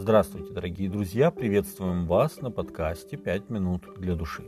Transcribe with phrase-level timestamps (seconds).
[0.00, 1.32] Здравствуйте, дорогие друзья!
[1.32, 4.44] Приветствуем вас на подкасте «Пять минут для души».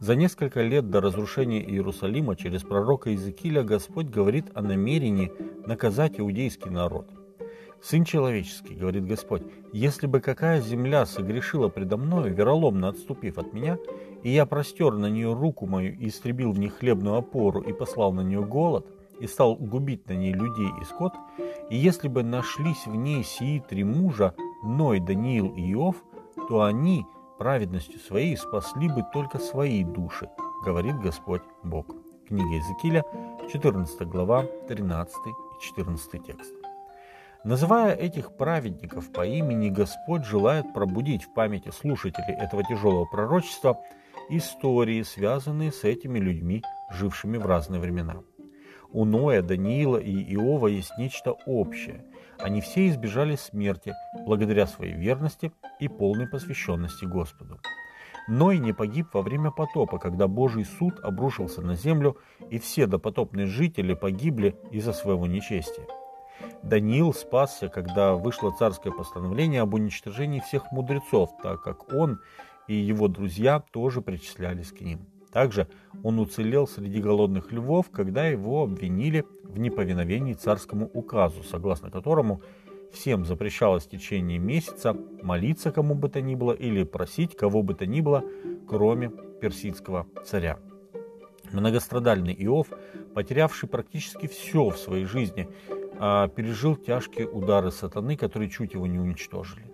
[0.00, 5.32] За несколько лет до разрушения Иерусалима через пророка Иезекииля Господь говорит о намерении
[5.66, 7.08] наказать иудейский народ.
[7.82, 13.78] «Сын человеческий,— говорит Господь,— если бы какая земля согрешила предо мною, вероломно отступив от меня,
[14.22, 18.12] и я простер на нее руку мою и истребил в ней хлебную опору и послал
[18.12, 18.86] на нее голод,
[19.20, 21.14] и стал губить на ней людей и скот,
[21.70, 25.96] и если бы нашлись в ней сии три мужа, Ной, Даниил и Иов,
[26.48, 27.06] то они
[27.38, 30.28] праведностью своей спасли бы только свои души,
[30.64, 31.86] говорит Господь Бог.
[32.26, 33.04] Книга Иезекииля,
[33.52, 36.52] 14 глава, 13 и 14 текст.
[37.44, 43.78] Называя этих праведников по имени, Господь желает пробудить в памяти слушателей этого тяжелого пророчества
[44.28, 48.16] истории, связанные с этими людьми, жившими в разные времена.
[48.96, 52.02] У Ноя, Даниила и Иова есть нечто общее.
[52.38, 53.92] Они все избежали смерти
[54.24, 57.60] благодаря своей верности и полной посвященности Господу.
[58.26, 62.16] Ной не погиб во время потопа, когда Божий суд обрушился на землю,
[62.48, 65.84] и все допотопные жители погибли из-за своего нечестия.
[66.62, 72.18] Даниил спасся, когда вышло царское постановление об уничтожении всех мудрецов, так как он
[72.66, 75.06] и его друзья тоже причислялись к ним.
[75.36, 75.68] Также
[76.02, 82.40] он уцелел среди голодных львов, когда его обвинили в неповиновении царскому указу, согласно которому
[82.90, 87.74] всем запрещалось в течение месяца молиться кому бы то ни было или просить кого бы
[87.74, 88.24] то ни было,
[88.66, 90.58] кроме персидского царя.
[91.52, 92.68] Многострадальный Иов,
[93.14, 95.50] потерявший практически все в своей жизни,
[95.98, 99.66] а, пережил тяжкие удары сатаны, которые чуть его не уничтожили.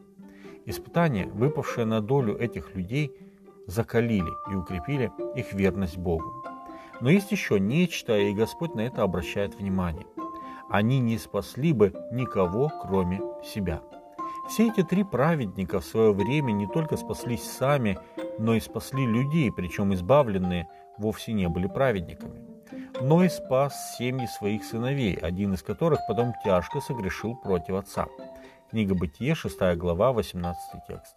[0.67, 3.13] Испытание, выпавшее на долю этих людей–
[3.67, 6.45] закалили и укрепили их верность Богу.
[7.01, 10.07] Но есть еще нечто, и Господь на это обращает внимание.
[10.71, 13.83] Они не спасли бы никого, кроме себя.
[14.49, 17.99] Все эти три праведника в свое время не только спаслись сами,
[18.39, 20.69] но и спасли людей, причем избавленные
[20.99, 22.41] вовсе не были праведниками.
[23.01, 28.07] Но и спас семьи своих сыновей, один из которых потом тяжко согрешил против отца.
[28.71, 30.57] Книга Бытие, 6 глава, 18
[30.87, 31.17] текст.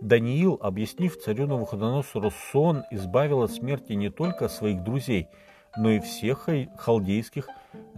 [0.00, 5.28] Даниил, объяснив царю Навуходоносору сон, избавил от смерти не только своих друзей,
[5.76, 7.48] но и всех халдейских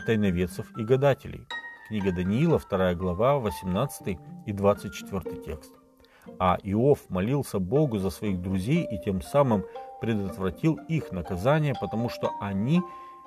[0.06, 1.46] тайноведцев и гадателей.
[1.88, 5.72] Книга Даниила, 2 глава, 18 и 24 текст.
[6.38, 9.64] А Иов молился Богу за своих друзей и тем самым
[10.00, 12.80] предотвратил их наказание, потому что они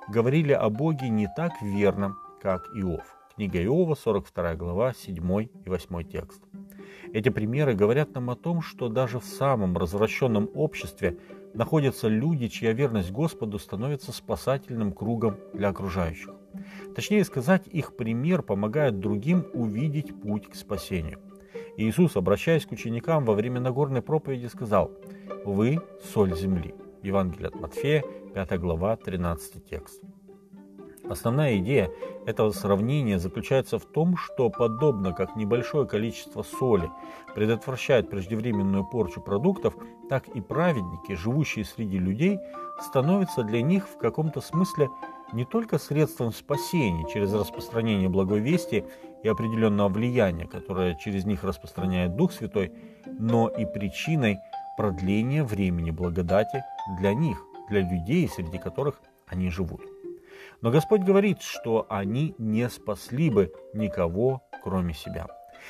[0.08, 3.02] говорили о Боге не так верно, как Иов.
[3.34, 6.42] Книга Иова, 42 глава, 7 и 8 текст.
[7.12, 11.18] Эти примеры говорят нам о том, что даже в самом развращенном обществе
[11.54, 16.30] находятся люди, чья верность Господу становится спасательным кругом для окружающих.
[16.94, 21.18] Точнее сказать, их пример помогает другим увидеть путь к спасению.
[21.76, 24.90] Иисус, обращаясь к ученикам во время Нагорной проповеди, сказал
[25.44, 25.80] «Вы–
[26.12, 26.74] соль земли».
[27.02, 28.04] Евангелие от Матфея,
[28.34, 30.02] 5 глава, 13 текст.
[31.08, 31.90] Основная идея
[32.26, 36.90] этого сравнения заключается в том, что подобно как небольшое количество соли
[37.34, 39.74] предотвращает преждевременную порчу продуктов,
[40.08, 42.38] так и праведники, живущие среди людей,
[42.80, 44.88] становятся для них в каком-то смысле
[45.32, 48.84] не только средством спасения через распространение благой вести
[49.22, 52.72] и определенного влияния, которое через них распространяет Дух Святой,
[53.06, 54.38] но и причиной
[54.76, 56.62] продления времени благодати
[56.98, 59.91] для них, для людей, среди которых они живут.
[60.62, 65.26] Но Господь говорит, что они не спасли бы никого, кроме себя.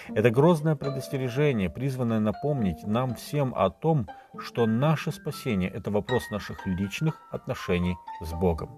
[0.09, 4.07] Это грозное предостережение, призванное напомнить нам всем о том,
[4.39, 8.71] что наше спасение– это вопрос наших личных отношений с Богом.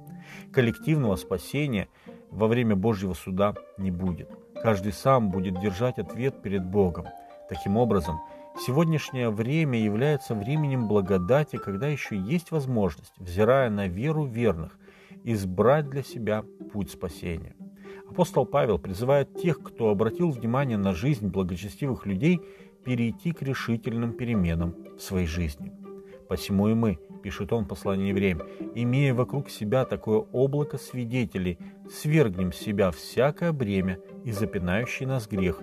[0.52, 1.88] Коллективного спасения
[2.30, 4.30] во время Божьего суда не будет.
[4.62, 7.06] Каждый сам будет держать ответ перед Богом.
[7.48, 8.20] Таким образом,
[8.66, 14.78] сегодняшнее время является временем благодати, когда еще есть возможность, взирая на веру верных,
[15.24, 17.56] избрать для себя путь спасения.
[18.08, 22.40] Апостол Павел призывает тех, кто обратил внимание на жизнь благочестивых людей,
[22.84, 25.72] перейти к решительным переменам в своей жизни.
[26.28, 28.42] Посему и мы, пишет он в послании евреям,
[28.74, 31.58] имея вокруг себя такое облако свидетелей,
[31.90, 35.60] свергнем с себя всякое бремя и запинающий нас грех,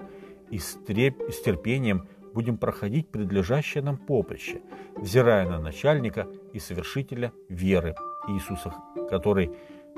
[0.50, 1.22] и с, треп...
[1.28, 4.62] и с терпением будем проходить предлежащее нам поприще,
[4.96, 7.96] взирая на начальника и совершителя веры
[8.28, 8.74] Иисуса,
[9.12, 9.52] который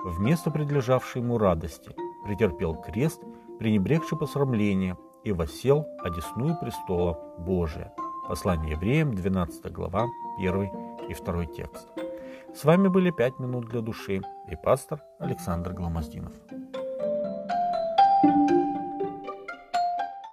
[0.03, 1.95] вместо предлежавшей ему радости
[2.25, 3.21] претерпел крест,
[3.59, 7.93] пренебрегший посрамление, и восел одесную престола Божия.
[8.27, 10.05] Послание евреям, 12 глава,
[10.37, 10.63] 1
[11.07, 11.87] и 2 текст.
[12.53, 14.21] С вами были «Пять минут для души»
[14.51, 16.33] и пастор Александр Гломоздинов.